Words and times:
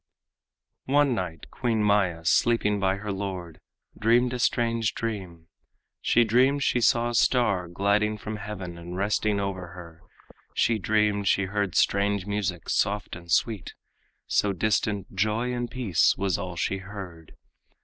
One 0.87 1.13
night 1.13 1.51
Queen 1.51 1.83
Maya, 1.83 2.25
sleeping 2.25 2.79
by 2.79 2.95
her 2.95 3.11
lord, 3.11 3.59
Dreamed 3.95 4.33
a 4.33 4.39
strange 4.39 4.95
dream; 4.95 5.45
she 6.01 6.23
dreamed 6.23 6.63
she 6.63 6.81
saw 6.81 7.09
a 7.11 7.13
star 7.13 7.67
Gliding 7.67 8.17
from 8.17 8.37
heaven 8.37 8.79
and 8.79 8.97
resting 8.97 9.39
over 9.39 9.67
her; 9.73 10.01
She 10.55 10.79
dreamed 10.79 11.27
she 11.27 11.43
heard 11.45 11.75
strange 11.75 12.25
music, 12.25 12.67
soft 12.67 13.15
and 13.15 13.31
sweet, 13.31 13.75
So 14.25 14.53
distant 14.53 15.13
"joy 15.13 15.53
and 15.53 15.69
peace" 15.69 16.17
was 16.17 16.35
all 16.35 16.55
she 16.55 16.77
heard. 16.79 17.35